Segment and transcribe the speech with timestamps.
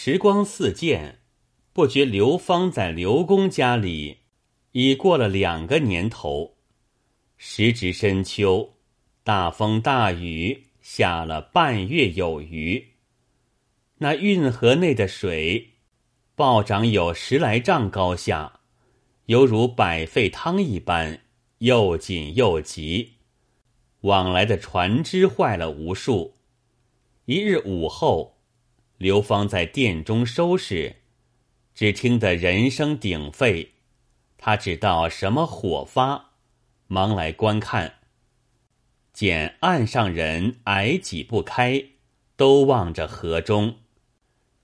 [0.00, 1.18] 时光似箭，
[1.72, 4.18] 不觉刘芳在刘公家里
[4.70, 6.54] 已过了两个年头。
[7.36, 8.74] 时值深秋，
[9.24, 12.92] 大风大雨下了半月有余。
[13.96, 15.70] 那运河内的水
[16.36, 18.60] 暴涨有十来丈高下，
[19.26, 21.22] 犹如百沸汤一般，
[21.58, 23.14] 又紧又急。
[24.02, 26.36] 往来的船只坏了无数。
[27.24, 28.37] 一日午后，
[28.98, 30.96] 刘芳在殿中收拾，
[31.74, 33.74] 只听得人声鼎沸，
[34.36, 36.32] 他只道什么火发。
[36.88, 37.94] 忙来观看，
[39.12, 41.84] 见岸上人矮挤不开，
[42.34, 43.76] 都望着河中。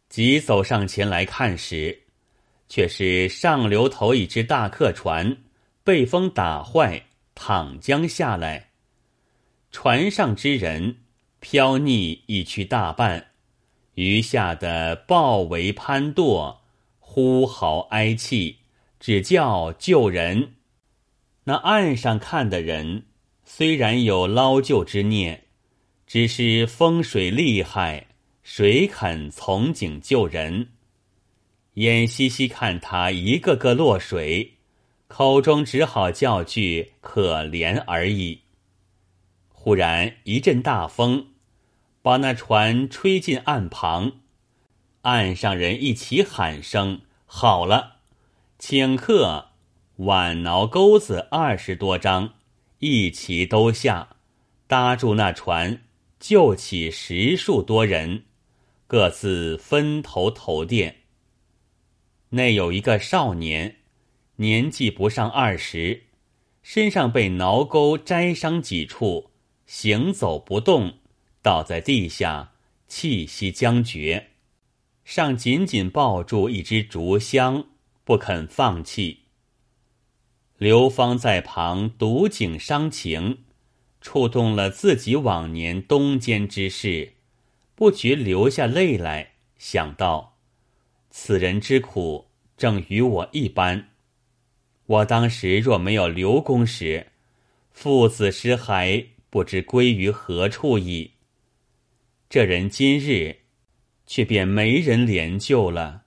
[0.08, 2.04] 急走上前来看时，
[2.68, 5.36] 却是上流头一只大客船
[5.84, 7.04] 被风打坏，
[7.34, 8.70] 躺江下来。
[9.70, 11.02] 船上之人
[11.40, 13.32] 飘溺已去大半，
[13.94, 16.56] 余下的抱围攀堕，
[16.98, 18.58] 呼嚎哀泣，
[18.98, 20.54] 只叫救人。
[21.44, 23.04] 那岸上看的人，
[23.44, 25.44] 虽然有捞救之念，
[26.06, 28.06] 只是风水厉害，
[28.42, 30.68] 谁肯从井救人？
[31.74, 34.54] 眼嘻嘻看他一个个落水，
[35.06, 38.40] 口中只好叫句可怜而已。
[39.48, 41.26] 忽然一阵大风，
[42.04, 44.12] 把那船吹进岸旁，
[45.00, 47.96] 岸上人一起喊声：“好了，
[48.58, 49.52] 请客。”
[49.96, 52.34] 挽挠钩子二十多张，
[52.80, 54.16] 一齐都下，
[54.66, 55.80] 搭住那船，
[56.20, 58.24] 救起十数多人，
[58.86, 60.96] 各自分头投店。
[62.30, 63.76] 内有一个少年，
[64.36, 66.02] 年纪不上二十，
[66.62, 69.30] 身上被挠钩摘伤几处，
[69.64, 70.98] 行走不动，
[71.44, 72.52] 倒在地下，
[72.88, 74.30] 气息将绝，
[75.04, 77.66] 尚紧紧抱住一支竹香，
[78.02, 79.24] 不肯放弃。
[80.56, 83.44] 刘芳在旁独景伤情，
[84.00, 87.12] 触动了自己往年东间之事，
[87.74, 89.32] 不觉流下泪来。
[89.58, 90.38] 想到
[91.10, 93.90] 此人之苦，正与我一般。
[94.86, 97.08] 我当时若没有刘公时，
[97.70, 101.10] 父子尸骸不知归于何处矣。
[102.34, 103.42] 这人今日
[104.08, 106.06] 却便没人怜救了，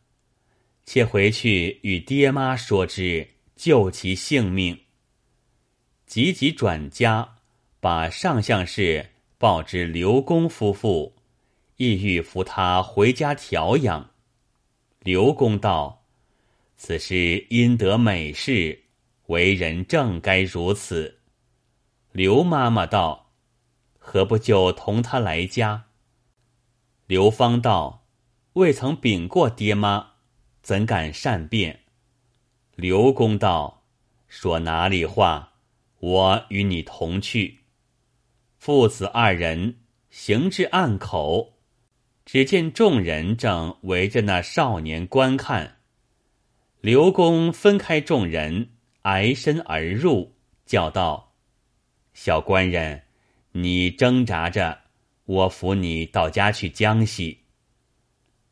[0.86, 3.26] 且回去与爹妈说之。
[3.56, 4.78] 救其性命。
[6.06, 7.38] 急急转家，
[7.80, 11.16] 把上相事报知刘公夫妇，
[11.78, 14.12] 意欲扶他回家调养。
[15.00, 16.04] 刘公道
[16.76, 18.78] ：“此事因得美事，
[19.28, 21.20] 为人正该如此。”
[22.12, 23.32] 刘妈妈道
[23.98, 25.86] ：“何不就同他来家？”
[27.08, 28.06] 刘芳道
[28.54, 30.16] ：“未曾禀过爹妈，
[30.62, 31.86] 怎敢善变？”
[32.76, 33.86] 刘公道
[34.28, 35.54] ：“说哪里话？
[36.00, 37.60] 我与你同去。”
[38.60, 39.78] 父子二人
[40.10, 41.54] 行至岸口，
[42.26, 45.78] 只见众人正围着那少年观看。
[46.82, 48.72] 刘公分开众人，
[49.04, 50.36] 挨身而入，
[50.66, 51.36] 叫道
[52.14, 53.04] ：“小官人，
[53.54, 54.82] 你挣扎着，
[55.28, 57.44] 我扶你到家去江西。”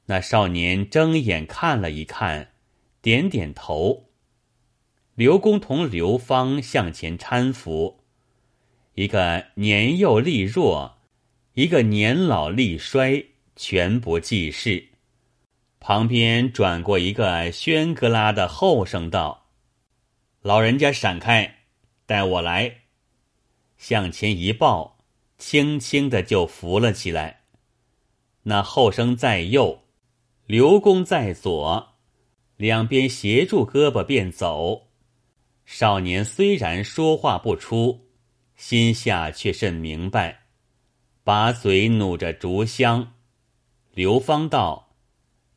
[0.05, 2.51] 那少年睁眼看了一看，
[3.01, 4.11] 点点头。
[5.15, 8.03] 刘公同刘芳向前搀扶，
[8.93, 10.99] 一个年幼力弱，
[11.53, 13.25] 一个年老力衰，
[13.55, 14.89] 全不济事。
[15.79, 19.47] 旁边转过一个轩格拉的后生道
[20.41, 21.59] ：“老人家闪开，
[22.05, 22.81] 带我来。”
[23.77, 24.94] 向前一抱，
[25.37, 27.41] 轻轻的就扶了起来。
[28.43, 29.83] 那后生在右，
[30.45, 31.95] 刘公在左，
[32.57, 34.87] 两边协助胳膊便走。
[35.65, 38.07] 少年虽然说话不出，
[38.55, 40.45] 心下却甚明白，
[41.23, 43.13] 把嘴努着竹香。
[43.93, 44.95] 刘芳道：“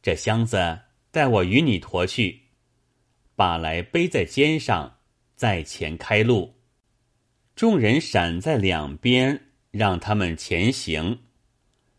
[0.00, 0.78] 这箱子
[1.10, 2.40] 待我与你驮去，
[3.36, 4.98] 把来背在肩上，
[5.36, 6.54] 在前开路。”
[7.54, 11.18] 众人闪在两边，让他们前行。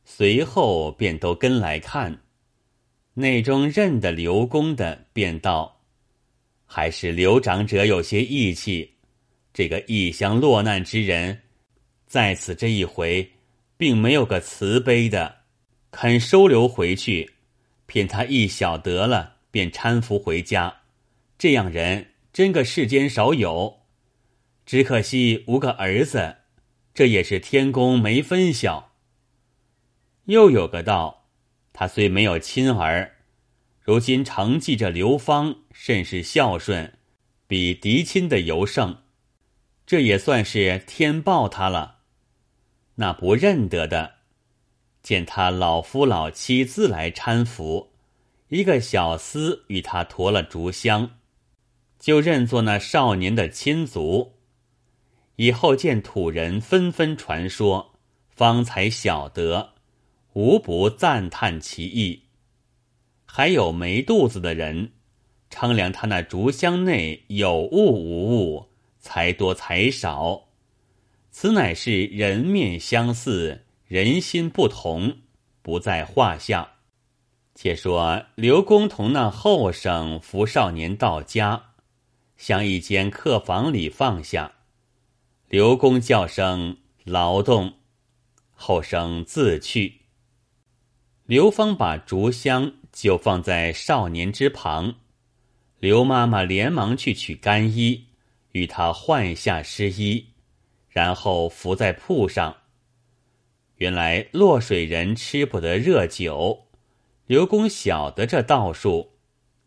[0.03, 2.21] 随后便都跟来看，
[3.13, 5.81] 内中认得刘公的，便道。
[6.65, 8.93] 还是刘长者有些义气，
[9.53, 11.41] 这个异乡落难之人，
[12.05, 13.31] 在此这一回，
[13.77, 15.37] 并没有个慈悲的，
[15.91, 17.31] 肯收留回去，
[17.85, 20.81] 骗他一小得了，便搀扶回家。
[21.37, 23.81] 这样人真个世间少有，
[24.65, 26.35] 只可惜无个儿子，
[26.99, 28.91] 这也是天公没分晓。
[30.25, 31.29] 又有个道，
[31.71, 33.15] 他虽没有亲儿，
[33.79, 36.97] 如今承继着刘芳，甚是孝顺，
[37.47, 38.97] 比嫡亲的尤胜，
[39.85, 41.99] 这也算是天报他了。
[42.95, 44.15] 那不认得的，
[45.01, 47.93] 见他老夫老妻自来搀扶，
[48.49, 51.11] 一个小厮与他驮了竹箱，
[51.97, 54.38] 就认作那少年的亲族。
[55.39, 57.93] 以后见土人纷纷传说，
[58.29, 59.69] 方才晓得。
[60.33, 62.23] 无不赞叹其意，
[63.25, 64.91] 还有没肚子的人，
[65.49, 68.65] 称量他那竹箱内有物无物，
[68.99, 70.49] 财多财少，
[71.31, 75.19] 此乃是人面相似，人心不同，
[75.61, 76.69] 不在话下。
[77.55, 81.71] 且说刘公同那后生扶少年到家，
[82.35, 84.51] 向一间客房里放下，
[85.49, 87.73] 刘公叫声劳动，
[88.53, 90.01] 后生自去。
[91.25, 94.97] 刘芳把竹箱就放在少年之旁，
[95.79, 98.09] 刘妈妈连忙去取干衣，
[98.51, 100.27] 与他换下湿衣，
[100.87, 102.55] 然后伏在铺上。
[103.77, 106.67] 原来落水人吃不得热酒，
[107.25, 109.13] 刘公晓得这道术，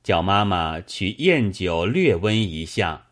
[0.05, 3.09] 叫妈妈去验酒略温一下，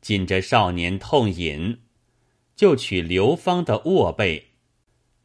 [0.00, 1.78] 紧着少年痛饮，
[2.58, 4.48] 就取刘芳的卧被，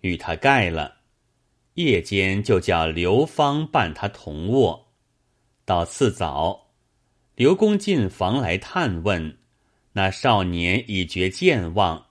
[0.01, 0.97] 与他盖了。
[1.73, 4.93] 夜间就叫刘芳伴他同卧，
[5.65, 6.67] 到次早，
[7.33, 9.39] 刘公进房来探问，
[9.93, 12.05] 那少年已觉健忘，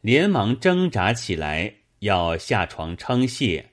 [0.00, 3.72] 连忙挣扎起来要下床称谢。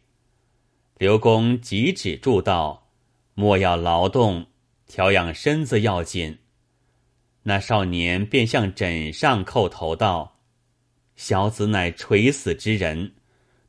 [0.97, 2.89] 刘公急止住道
[3.33, 4.45] ：“莫要劳动，
[4.87, 6.37] 调养身子要紧。”
[7.43, 10.39] 那少年便向枕上叩头道
[11.23, 13.13] ：“小子乃垂死之人。”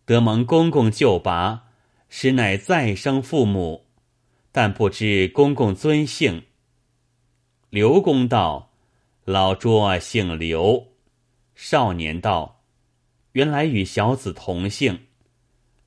[0.07, 1.69] 得蒙公公救拔，
[2.09, 3.85] 实乃再生父母，
[4.51, 6.45] 但不知公公尊姓。
[7.69, 8.73] 刘公道
[9.25, 10.89] ：“老拙姓刘。”
[11.55, 12.63] 少年道
[13.33, 15.07] ：“原来与小子同姓。”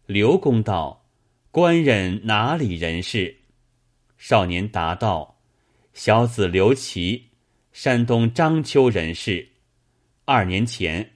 [0.05, 1.05] 刘公道
[1.51, 3.39] ：“官人哪里人士？”
[4.17, 5.39] 少年答道
[5.93, 7.31] ：“小子刘琦，
[7.73, 9.49] 山东章丘人士。
[10.23, 11.11] 二年前，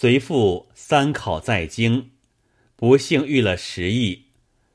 [0.00, 2.10] 随父三考在京。”
[2.76, 4.26] 不幸遇了时疫，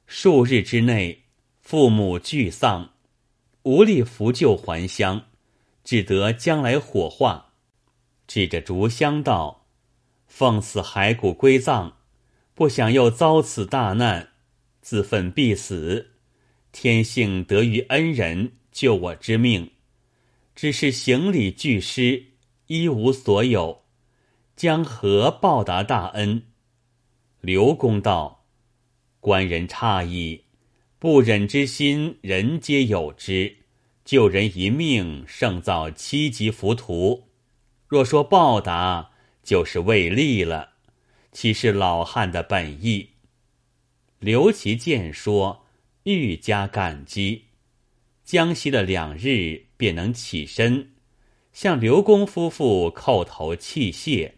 [0.05, 1.23] 数日之内，
[1.61, 2.95] 父母俱丧，
[3.61, 5.27] 无力扶柩还乡，
[5.85, 7.53] 只得将来火化。
[8.27, 9.65] 指着竹香道
[10.27, 11.99] ：“奉此骸骨归葬，
[12.53, 14.31] 不想又遭此大难，
[14.81, 16.11] 自奋必死。
[16.73, 19.71] 天幸得遇恩人救我之命，
[20.53, 22.25] 只是行李俱失，
[22.67, 23.82] 一无所有，
[24.63, 26.43] 将何报答大恩？”
[27.41, 28.45] 刘公道
[29.19, 30.45] ：“官人诧异，
[30.99, 33.57] 不忍之心，人皆有之。
[34.05, 37.27] 救人一命，胜造七级浮屠。
[37.89, 39.11] 若说报答，
[39.43, 40.75] 就是为利了，
[41.33, 43.09] 岂是老汉的本意？”
[44.19, 45.65] 刘琦见说，
[46.03, 47.47] 愈加感激。
[48.23, 50.93] 将息了两日，便能起身，
[51.51, 54.35] 向刘公夫妇叩头泣谢。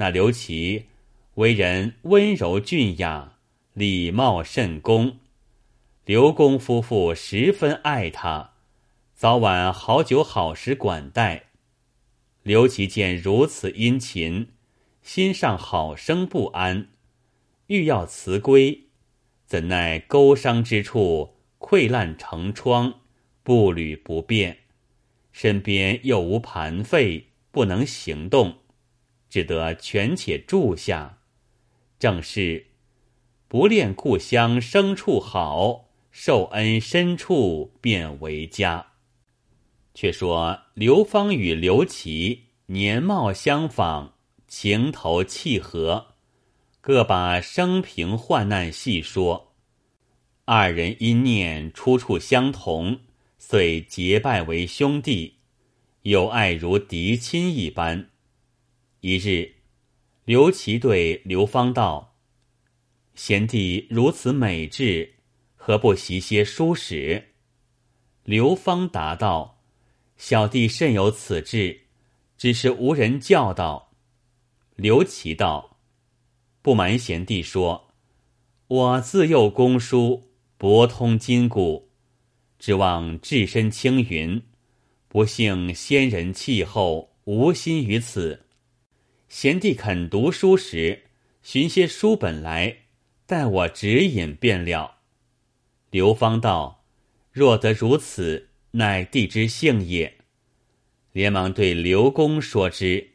[0.00, 0.86] 那刘琦。
[1.34, 3.34] 为人温柔俊雅，
[3.74, 5.18] 礼貌甚恭。
[6.06, 8.54] 刘公夫妇十分爱他，
[9.14, 11.50] 早晚好酒好食管待。
[12.42, 14.48] 刘琦见如此殷勤，
[15.02, 16.88] 心上好生不安，
[17.66, 18.86] 欲要辞归，
[19.44, 23.00] 怎奈钩伤之处溃烂成疮，
[23.42, 24.60] 步履不便，
[25.30, 28.59] 身边又无盘费，不能行动，
[29.30, 31.20] 只得权且住下。
[31.98, 32.66] 正是
[33.48, 38.88] 不恋故乡生处好，受恩深处便为家。
[39.94, 44.14] 却说刘芳与刘琦年貌相仿，
[44.46, 46.14] 情投契合，
[46.80, 49.52] 各把生平患难细说。
[50.44, 53.00] 二人因念出处相同，
[53.38, 55.36] 遂结拜为兄弟，
[56.02, 58.09] 友爱如嫡亲一般。
[59.00, 59.54] 一日。
[60.24, 62.16] 刘琦对刘芳道
[63.16, 65.14] ：“贤弟如此美质，
[65.56, 67.32] 何不习些书史？”
[68.24, 69.62] 刘芳答道
[70.16, 71.86] ：“小弟甚有此志，
[72.36, 73.92] 只是无人教导。”
[74.76, 75.78] 刘琦道
[76.62, 77.88] ：“不瞒贤弟说，
[78.68, 81.90] 我自幼攻书，博通今古，
[82.58, 84.40] 指望置身青云，
[85.08, 88.46] 不幸先人气候，无心于此。”
[89.30, 91.04] 贤弟肯读书时，
[91.40, 92.78] 寻些书本来，
[93.26, 94.96] 待我指引便了。
[95.90, 96.84] 刘芳道
[97.30, 100.12] ：“若得如此，乃帝之幸也。”
[101.12, 103.12] 连忙对刘公说之。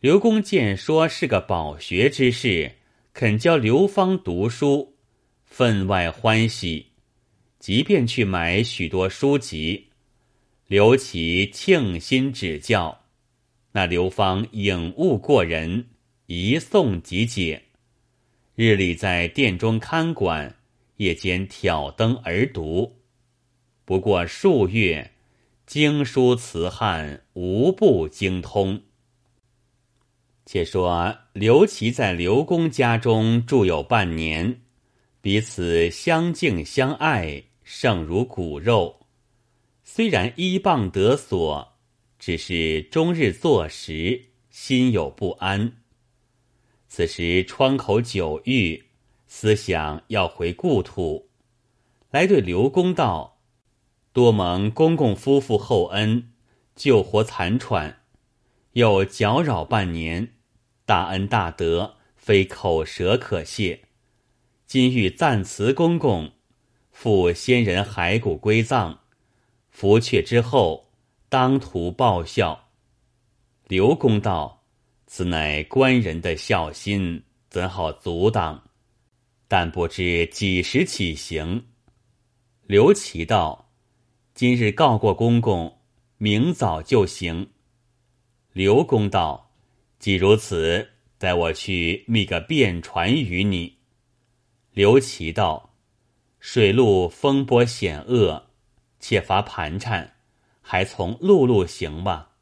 [0.00, 2.72] 刘公见说是个饱学之士，
[3.12, 4.96] 肯教刘芳读书，
[5.44, 6.86] 分外欢喜，
[7.58, 9.90] 即便去买许多书籍。
[10.66, 13.03] 刘琦庆心指教，
[13.76, 15.88] 那刘芳颖悟过人，
[16.26, 17.60] 一诵即解。
[18.54, 20.54] 日里在殿中看管，
[20.98, 23.00] 夜间挑灯而读。
[23.84, 25.10] 不过数月，
[25.66, 28.80] 经书词汉无不精通。
[30.46, 34.60] 且说刘琦在刘公家中住有半年，
[35.20, 39.00] 彼此相敬相爱，胜如骨肉。
[39.82, 41.73] 虽然依傍得所，
[42.26, 45.74] 只是终日坐食，心有不安。
[46.88, 48.82] 此时窗口久郁，
[49.26, 51.28] 思想要回故土，
[52.10, 53.42] 来对刘公道
[54.14, 56.32] ：“多蒙公公夫妇厚恩，
[56.74, 58.00] 救活残喘，
[58.72, 60.32] 又搅扰半年。”
[60.86, 63.82] 大恩大德，非口舌可谢。
[64.66, 66.32] 今欲暂辞公公，
[66.90, 69.00] 赴先人骸骨归葬，
[69.68, 70.83] 拂却之后，
[71.34, 72.68] 当图报效。
[73.66, 74.62] 刘公道
[75.04, 78.62] ：“此乃官人的孝心，怎好阻挡？
[79.48, 81.66] 但不知几时起行。”
[82.68, 83.72] 刘琦道
[84.32, 85.80] ：“今日告过公公，
[86.18, 87.50] 明早就行。”
[88.54, 89.56] 刘公道。
[89.98, 93.78] 既如此，待我去觅个便船与你。
[94.70, 95.74] 刘琦道
[96.38, 98.50] ：“水路风波险恶，
[99.00, 100.13] 且乏盘缠，
[100.64, 102.32] 还从陆路行吧。”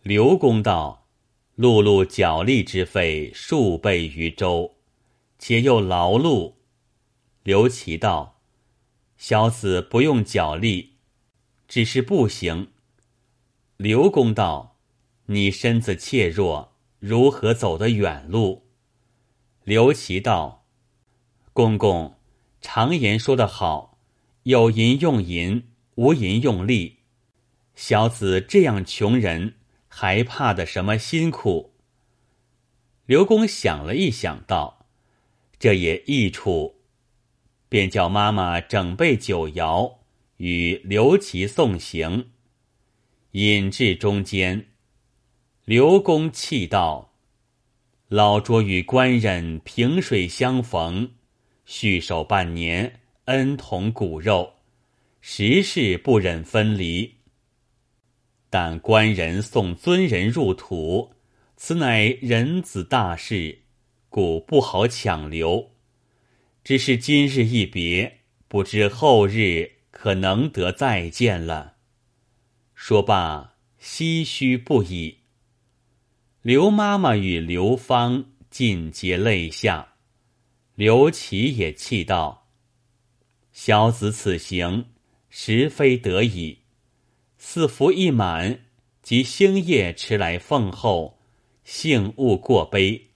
[0.00, 1.08] 刘公道
[1.54, 4.76] ：“陆路脚力之费数倍于舟，
[5.38, 6.54] 且又劳碌。”
[7.44, 8.40] 刘琦道
[9.18, 10.94] ：“小子不用脚力，
[11.66, 12.68] 只是步行。”
[13.76, 14.76] 刘公道。
[15.30, 18.66] 你身子怯弱，如何走得远路？
[19.62, 20.64] 刘琦道
[21.52, 22.14] ：“公公，
[22.62, 23.98] 常言说得好，
[24.44, 26.97] 有银用银，无银用力。
[27.78, 29.54] 小子这样穷人，
[29.86, 31.74] 还怕的什么辛苦？”
[33.06, 34.88] 刘公想了一想，道
[35.60, 36.80] ：“这也易处。”
[37.70, 39.98] 便叫妈妈整备酒肴，
[40.38, 42.30] 与刘琦送行，
[43.30, 44.66] 引至中间。
[45.64, 47.12] 刘公气道
[48.08, 51.12] ：“老拙与官人萍水相逢，
[51.64, 54.54] 续守半年，恩同骨肉，
[55.20, 57.17] 实是不忍分离。
[58.50, 61.12] 但官人送尊人入土，
[61.56, 63.60] 此乃人子大事，
[64.08, 65.72] 故不好强留。
[66.64, 71.76] 只是今日一别，不知后日可能得再见了。”
[72.74, 75.18] 说罢，唏嘘不已。
[76.42, 79.94] 刘妈妈与刘芳尽皆泪下，
[80.74, 82.48] 刘琦也气道
[83.52, 84.86] ：“小子此行
[85.28, 86.60] 实非得已，
[87.38, 88.60] 四福一满，
[89.02, 91.18] 即星夜迟来奉候，
[91.64, 93.06] 幸勿过悲。”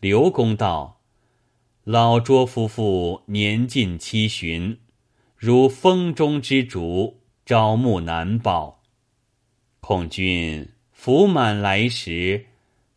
[0.00, 1.00] 刘公道
[1.84, 4.78] ：“老拙夫妇年近七旬，
[5.36, 8.82] 如风中之烛，朝暮难保，
[9.80, 10.68] 恐君。”
[10.98, 12.46] 福满来时，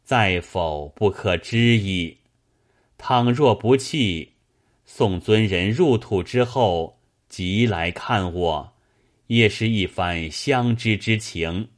[0.03, 2.17] 在否不可知矣。
[2.97, 4.33] 倘若不弃，
[4.85, 6.97] 送尊人入土之后，
[7.29, 8.70] 即来看我，
[9.31, 11.69] 也是一番相知之情。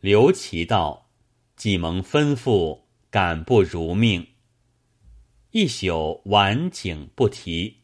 [0.00, 1.10] 刘琦道
[1.54, 4.26] ：“既蒙吩咐，敢不如命？”
[5.52, 7.82] 一宿晚景不提。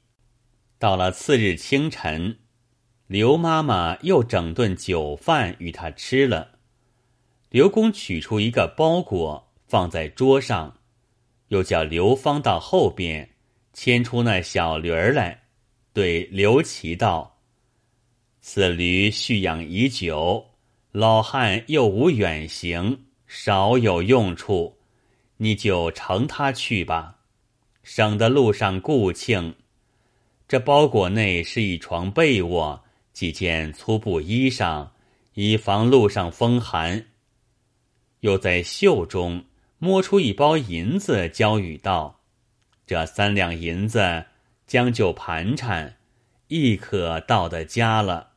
[0.78, 2.38] 到了次日清晨，
[3.08, 6.60] 刘妈妈又整顿酒饭与他吃了。
[7.50, 10.78] 刘公取出一个包裹放在桌上，
[11.48, 13.36] 又叫刘芳到后边
[13.74, 15.42] 牵出那小驴儿来，
[15.92, 17.36] 对刘琦道
[18.42, 20.46] ：“此驴蓄养已久，
[20.92, 24.78] 老汉又无远行，少有用处，
[25.36, 27.18] 你就乘它去吧，
[27.82, 29.54] 省得路上顾庆。
[30.48, 32.82] 这包裹内是一床被窝，
[33.12, 34.88] 几件粗布衣裳，
[35.34, 37.06] 以防路上风寒。”
[38.20, 39.44] 又在袖中
[39.78, 42.20] 摸出一包银子，交与道
[42.86, 44.24] ：“这三两银子
[44.66, 45.98] 将就盘缠，
[46.48, 48.29] 亦可到的家了。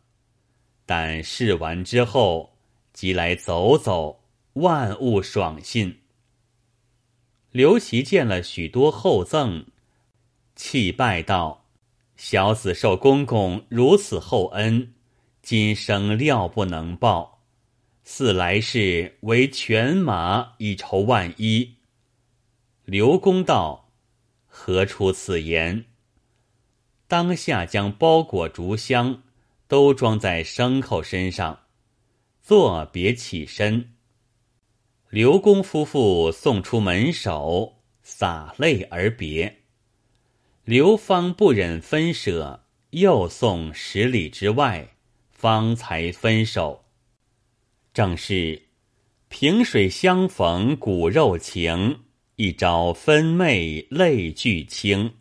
[0.85, 2.57] 但试完之后，
[2.91, 4.23] 即来走走，
[4.53, 5.99] 万物爽信。”
[7.51, 9.65] 刘琦见了许多厚赠，
[10.55, 11.65] 泣拜道
[12.17, 14.93] ：“小子受公公如此厚恩，
[15.41, 17.41] 今生料不能报，
[18.03, 21.75] 似来世为犬马以酬万一。
[22.85, 23.89] 刘公道
[24.45, 25.85] ：“何出此言？”
[27.07, 29.22] 当下将包裹竹箱
[29.73, 31.57] 都装在牲口身上，
[32.43, 33.95] 作别起身。
[35.09, 39.63] 刘公夫妇送出门首，洒泪而别。
[40.63, 44.89] 刘芳不忍分舍，又送十里之外，
[45.31, 46.85] 方才分手。
[47.95, 48.67] 正是
[49.27, 52.01] 萍水相逢骨肉情，
[52.35, 55.15] 一朝分袂泪俱倾。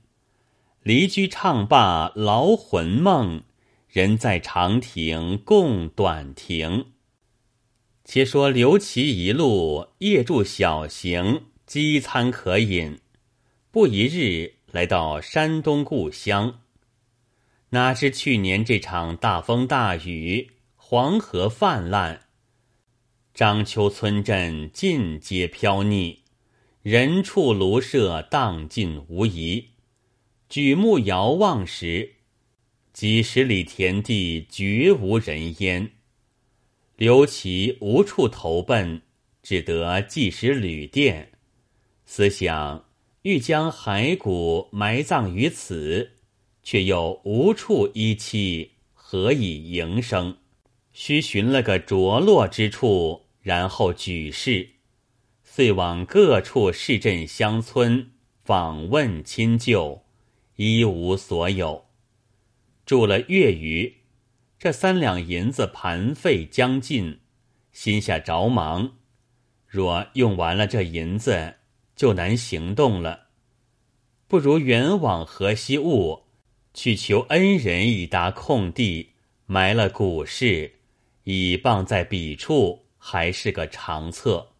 [0.82, 3.42] 离居唱罢劳魂梦，
[3.92, 6.92] 人在长亭共短亭。
[8.06, 13.00] 且说刘琦一路夜住小行，饥餐可饮，
[13.70, 14.54] 不一日。
[14.70, 16.60] 来到山东故乡，
[17.68, 22.22] 哪知去年这场大风大雨，黄河泛滥，
[23.34, 26.20] 章丘村镇尽皆飘溺，
[26.80, 29.72] 人畜庐舍荡尽无遗。
[30.48, 32.14] 举目遥望时，
[32.92, 35.92] 几十里田地绝无人烟。
[36.96, 39.02] 刘琦无处投奔，
[39.42, 41.32] 只得寄食旅店，
[42.04, 42.84] 思想。
[43.22, 46.10] 欲将骸骨埋葬于此，
[46.64, 50.38] 却又无处依栖，何以营生？
[50.92, 54.70] 须寻了个着落之处，然后举事。
[55.44, 58.10] 遂往各处市镇乡村
[58.44, 60.02] 访问亲旧，
[60.56, 61.84] 一无所有。
[62.84, 63.98] 住了月余，
[64.58, 67.20] 这三两银子盘费将尽，
[67.72, 68.98] 心下着忙。
[69.66, 71.54] 若用完了这银子，
[71.96, 73.28] 就难行动了，
[74.28, 76.24] 不如远往河西坞，
[76.74, 79.12] 去求恩人以达空地，
[79.46, 80.74] 埋了古事，
[81.24, 84.54] 以傍在彼处，还是个长策。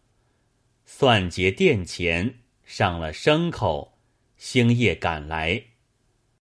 [0.85, 3.97] 算结殿前上了牲口，
[4.37, 5.63] 星夜赶来，